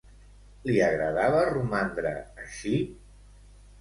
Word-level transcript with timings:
Li 0.69 0.77
agradava 0.85 1.43
romandre 1.51 2.15
així? 2.47 2.73